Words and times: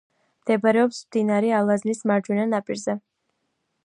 მდებარეობს 0.43 1.01
მდინარე 1.09 1.51
ალაზნის 1.57 2.01
მარჯვენა 2.13 2.47
ნაპირზე. 2.55 2.97